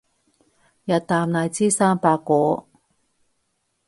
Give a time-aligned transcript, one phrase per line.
[0.03, 0.03] 日啖
[1.31, 2.65] 荔枝三百顆